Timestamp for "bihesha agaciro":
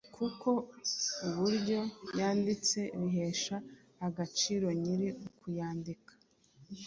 2.99-4.67